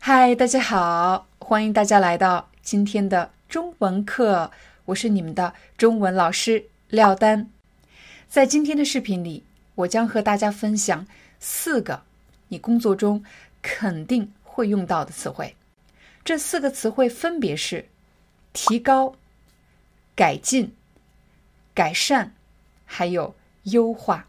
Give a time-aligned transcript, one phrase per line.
[0.00, 4.50] 嗨，大家好，欢迎大家来到今天的中文课，
[4.86, 7.50] 我是你们的中文老师廖丹。
[8.28, 11.06] 在今天的视频里，我将和大家分享
[11.40, 12.00] 四个
[12.46, 13.22] 你工作中
[13.60, 15.54] 肯定会用到的词汇。
[16.24, 17.86] 这四个词汇分别是：
[18.54, 19.14] 提高、
[20.14, 20.72] 改进、
[21.74, 22.30] 改善，
[22.86, 24.26] 还有优化。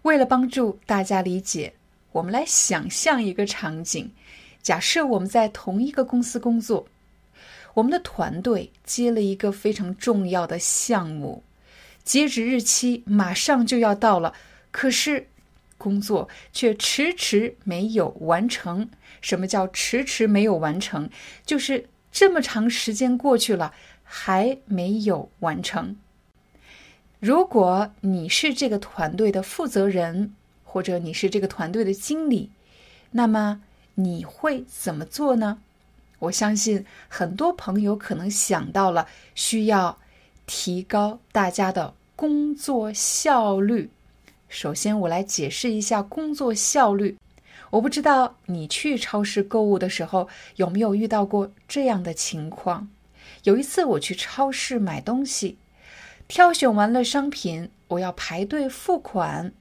[0.00, 1.74] 为了帮助大家理解，
[2.10, 4.10] 我们来想象一个场景。
[4.62, 6.86] 假设我们在同一个公司工作，
[7.74, 11.42] 我们的团队接了一个非常重要的项目，
[12.04, 14.34] 截止日期马上就要到了，
[14.70, 15.26] 可是
[15.76, 18.88] 工作却迟迟没有完成。
[19.20, 21.10] 什么叫迟迟没有完成？
[21.44, 25.96] 就是这么长时间过去了，还没有完成。
[27.18, 30.32] 如果你是这个团队的负责人，
[30.64, 32.50] 或者你是这个团队的经理，
[33.10, 33.60] 那么。
[33.94, 35.58] 你会怎么做呢？
[36.18, 39.98] 我相信很多朋友可能想到了需要
[40.46, 43.90] 提高大家的工作效率。
[44.48, 47.16] 首先，我来解释一下工作效率。
[47.70, 52.88] 我不知道你去超市购物的时候有没有遇到过这样的情况。
[53.44, 55.56] 有一次我去超市买东西，
[56.28, 59.52] 挑选完了商品，我要排队付款。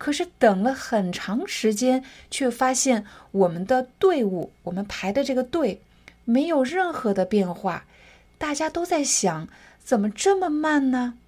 [0.00, 5.78] 可是等了很长时间，却发现我们的队伍，我们排的这个队，
[6.24, 7.84] 没有任何的变化。
[8.38, 9.46] 大家都在想，
[9.84, 11.18] 怎么这么慢呢？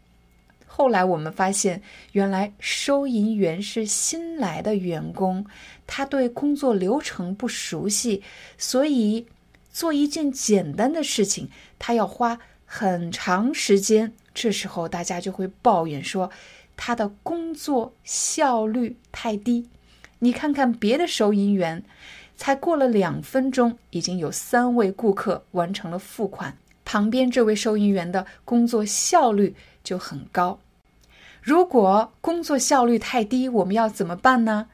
[0.64, 5.44] 后来我们发现，原来收银员是新来的员工，
[5.86, 8.22] 他对工作流程不熟悉，
[8.56, 9.26] 所以
[9.70, 14.14] 做一件简单的事情，他要花很长时间。
[14.32, 16.30] 这时候大家就会抱怨说。
[16.76, 19.68] 他的工作效率太低，
[20.18, 21.82] 你看看别的收银员，
[22.36, 30.58] 才过了两分钟，已经有三位顾客完成了付款，旁边这位收银员的工作效率就很高。
[31.40, 34.68] 如果工作效率太低，我们要怎么办呢？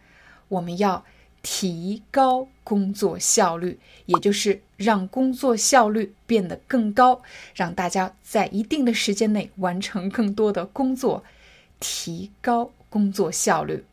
[0.49, 1.05] 我们要
[1.43, 7.23] 提高工作效率，也就是让工作效率变得更高，
[7.55, 11.23] 让大家在一定的时间内完成更多的工作。
[11.81, 13.85] 提高工作效率。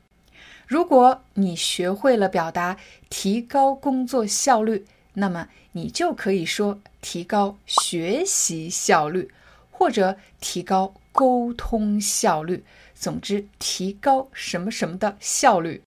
[0.68, 2.78] 如果你学会了表达
[3.10, 9.32] 提高工作效率，那么你就可以说提高学习效率，
[9.70, 12.64] 或者提高沟通效率。
[12.96, 15.84] 总之，提高什么什么的效率。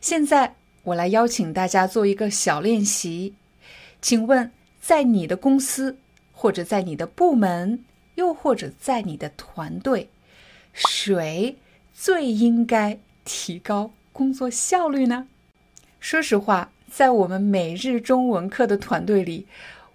[0.00, 3.34] 现在，我来邀请大家做一个小练习。
[4.02, 5.96] 请问，在你的公司，
[6.32, 7.84] 或者在你的部门，
[8.16, 10.10] 又或者在你的团队？
[10.72, 11.56] 谁
[11.94, 15.28] 最应该提高工作效率呢？
[16.00, 19.46] 说实话，在我们每日中文课的团队里，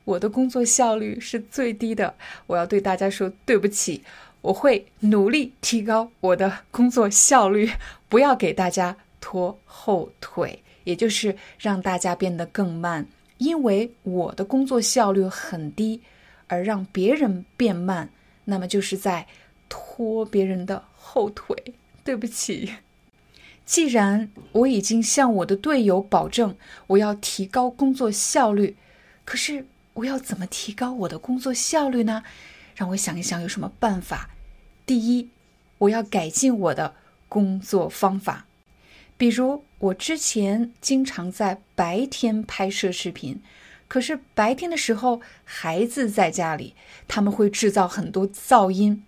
[0.06, 2.14] 我的工作效率是最低的。
[2.46, 4.04] 我要对大家说对不起，
[4.42, 7.70] 我会努力提高我的工作效率，
[8.08, 13.06] 不要给大家拖后腿，也就是让大家变得更慢。
[13.40, 16.02] 因为我的工作效率很低，
[16.48, 18.10] 而让别人变慢，
[18.46, 19.28] 那么就是在。
[19.70, 21.56] 拖别人的后腿，
[22.04, 22.74] 对不起。
[23.66, 26.56] 既然我已经向我的队友保证
[26.88, 28.78] 我要提高工作效率，
[29.26, 32.24] 可是我要怎么提高我的工作效率呢？
[32.76, 34.30] 让我想一想有什么办法。
[34.86, 35.30] 第一，
[35.80, 36.96] 我要改进我的
[37.28, 38.46] 工作方法。
[39.18, 43.42] 比如，我之前经常在白天拍摄视频，
[43.90, 46.76] 可是白天的时候孩子在家里，
[47.08, 49.04] 他们会制造很多噪音。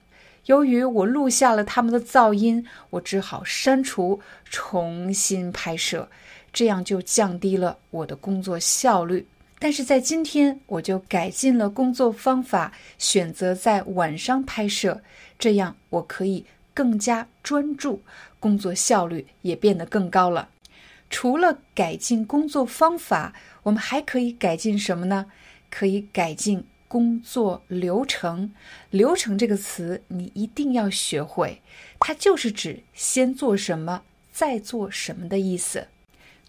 [0.50, 4.19] 由于我录下了他们的噪音，我只好删除，
[4.50, 6.10] 重新拍摄，
[6.51, 9.28] 这样就降低了我的工作效率。
[9.60, 15.00] 但是在今天，我就改进了工作方法，选择在晚上拍摄，
[15.38, 16.44] 这样我可以
[16.74, 18.01] 更加专注，
[18.40, 20.50] 工作效率也变得更高了。
[21.12, 25.28] 除了改进工作方法，我们还可以改进什么呢？
[25.69, 26.66] 可以改进。
[26.89, 28.51] 工作流程，
[28.89, 31.62] 流程这个词你一定要学会，
[32.00, 34.01] 它就是指先做什么，
[34.33, 35.88] 再做什么的意思。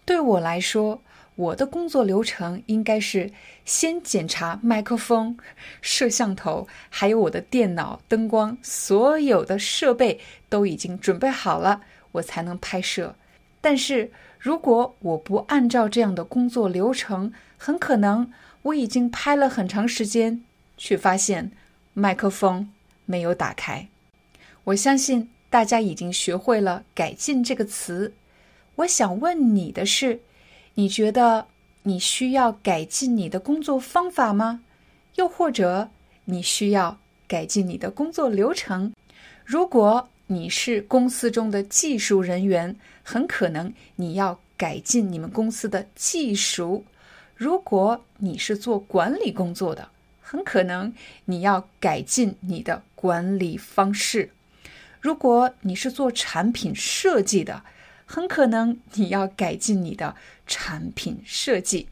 [0.03, 1.01] 对我来说，
[1.35, 3.31] 我的工作流程应该是
[3.65, 5.37] 先检查麦克风、
[5.79, 11.81] 摄像头，还有我的电脑、灯光，所有的设备都已经准备好了，
[12.13, 13.15] 我才能拍摄。
[13.61, 18.31] 但是如果我不按照这样的工作流程，很可能
[18.63, 20.43] 我已经拍了很长时间，
[20.77, 21.51] 却发现
[21.93, 22.69] 麦克风
[23.05, 23.87] 没有打开。
[24.65, 28.13] 我相信大家已经学会了“改进”这个词。
[28.75, 30.19] 我想问你的是，
[30.75, 31.47] 你觉得
[31.83, 34.63] 你需要改进你的工作方法吗？
[35.15, 35.89] 又或者
[36.25, 36.97] 你需要
[37.27, 38.93] 改进你的工作流程？
[39.43, 46.83] 如果你是公司中的技术人员，很可能你要改进你们公司的技术；
[47.41, 49.89] 如果你是做管理工作的，
[50.21, 50.93] 很可能
[51.25, 54.29] 你要改进你的管理方式；
[54.99, 57.63] 如果你是做产品设计的，
[58.05, 60.15] 很可能你要改进你的
[60.45, 61.87] 产品设计。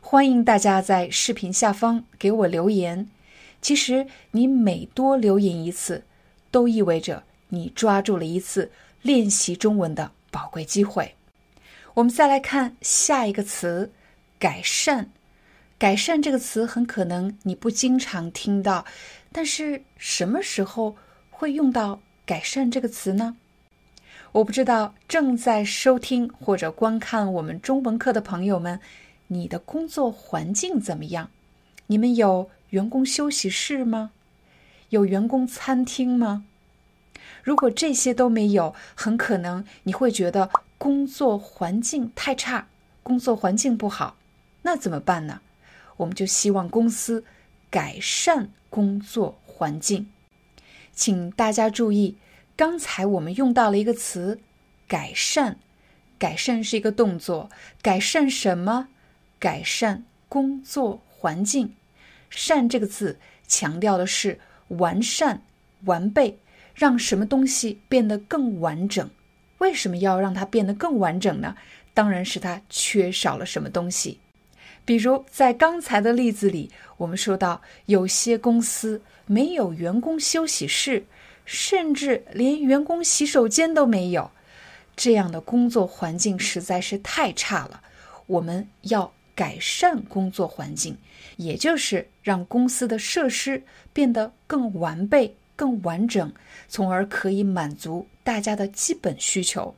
[0.00, 3.08] 欢迎大家在视频下方给我留言。
[3.60, 6.02] 其实你每多留言一次，
[6.50, 11.14] 都意味着你抓住了一次练习中文的宝贵机会。
[11.94, 13.92] 我们再来看下一个词
[14.42, 15.08] “改善”。
[15.78, 18.84] 改善这个词很可能你不经常听到，
[19.30, 20.96] 但是什么时候
[21.30, 23.36] 会用到“改善”这个词呢？
[24.32, 28.80] 我不知道正在收听或者观看我们中文课的朋友们，
[29.28, 31.30] 你的工作环境怎么样？
[31.88, 34.12] 你们有员工休息室吗？
[34.88, 36.44] 有员工餐厅吗？
[37.42, 40.48] 如果这些都没有，很可能你会觉得
[40.78, 42.68] 工作环境太差，
[43.02, 44.16] 工作环境不好。
[44.62, 45.40] 那怎么办呢？
[45.98, 47.24] 我们就希望公司
[47.70, 50.08] 改善工作环境。
[50.92, 52.16] 请大家注意。
[52.54, 54.38] 刚才我们用到了一个词
[54.86, 55.58] “改善”，
[56.18, 57.50] 改善是一个动作，
[57.80, 58.88] 改善什么？
[59.38, 61.74] 改善工作环境。
[62.28, 63.18] 善这个字
[63.48, 64.38] 强调的是
[64.68, 65.42] 完善、
[65.84, 66.38] 完备，
[66.74, 69.10] 让什么东西变得更完整。
[69.58, 71.56] 为什么要让它变得更完整呢？
[71.94, 74.20] 当然是它缺少了什么东西。
[74.84, 81.04] 比如在刚才的例子里，我们说到有些公司没有员工休息室。
[81.44, 84.30] 甚至连员工洗手间都没有，
[84.94, 87.82] 这样的工作环境实在是太差了。
[88.28, 90.96] 我们要改善工作环境，
[91.36, 93.60] 也就是让公司的设施
[93.92, 96.32] 变得更完备、更完整，
[96.68, 99.74] 从而可以满足大家的基本需求。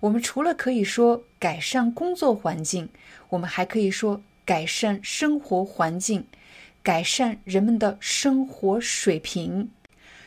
[0.00, 2.86] 我们除了可以说改善工作环境，
[3.30, 4.20] 我们还可以说
[4.50, 6.26] 改善生活环境，
[6.82, 9.70] 改善人们的生活水平。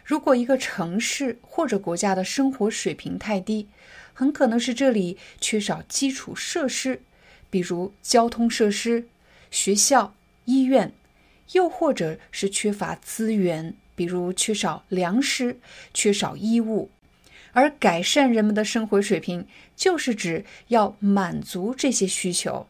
[0.05, 3.67] 如果一个城市或者国家的生活水平太低，
[4.13, 7.01] 很可能是这里缺少基础设施，
[7.49, 9.09] 比如交通设施、
[9.51, 10.15] 学校、
[10.45, 10.93] 医院，
[11.51, 15.59] 又或者是缺乏资源，比如缺少粮食、
[15.93, 16.89] 缺少衣物。
[17.51, 22.69] 而改善人们的生活水平，就是指要满足这些需求。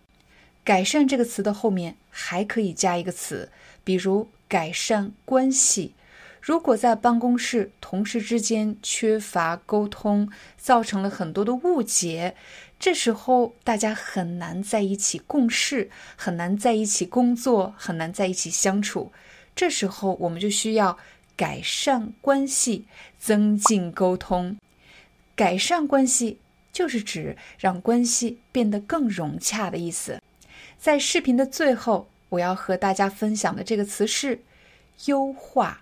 [0.63, 3.49] 改善这个词的后面还可以加一个词，
[3.83, 5.93] 比如改善关系。
[6.41, 12.35] 如果在办公室同事之间缺乏沟通，造成了很多的误解，
[12.77, 19.11] 这时候大家很难在一起共事，很难在一起工作，很难在一起相处。
[19.55, 20.97] 这时候我们就需要
[21.37, 22.85] 改善关系，
[23.17, 24.57] 增进沟通。
[25.35, 26.39] 改善关系
[26.73, 30.21] 就是指让关系变得更融洽的意思。
[30.83, 34.41] 在视频的最后，我要和大家分享的这个词是
[35.05, 35.81] 优化。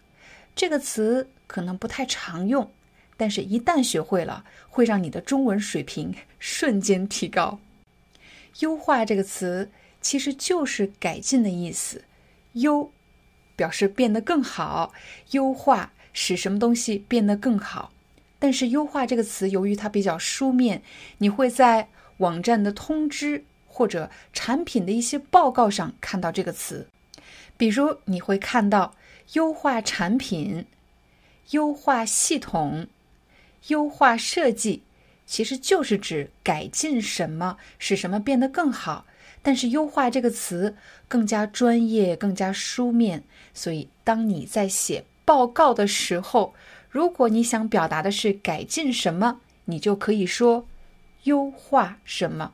[0.56, 2.72] 这个词可能不太常用，
[3.18, 7.58] 但是一旦学会了，会让你的中文水平瞬间提高。
[8.60, 12.04] 优化这个词其实就是改进的意思，
[12.54, 12.92] 优
[13.56, 14.94] 表示变得更好，
[15.32, 17.92] 优化使什么东西变得更好。
[18.38, 20.84] 但是优化这个词由于它比较书面，
[21.18, 26.86] 你会在网站的通知或者产品的一些报告上看到这个词，
[27.58, 28.94] 比如你会看到。
[29.34, 30.66] 优化产品、
[31.52, 32.88] 优化系统、
[33.68, 34.84] 优化设计，
[35.26, 39.06] 其实就是指改进什么，使什么变得更好。
[39.42, 40.76] 但是“优化”这个词
[41.08, 43.24] 更加专业、更加书面，
[43.54, 46.54] 所以当你在写报告的时候，
[46.90, 50.68] 如果你想表达的是改进什么，你就可以说
[51.24, 52.52] “优化什么”。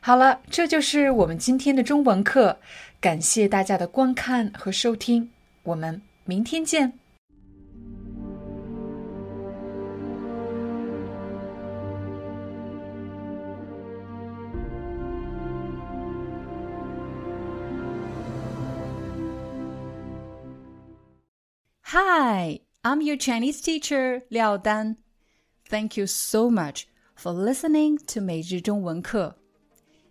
[0.00, 2.58] 好了，这就是我们今天的中文课，
[3.00, 5.30] 感谢大家的观看和收听，
[5.64, 6.92] 我们明天见。
[21.90, 24.96] Hi, I'm your Chinese teacher, Liao Dan.
[25.68, 26.84] Thank you so much
[27.16, 29.37] for listening to 每日中文课.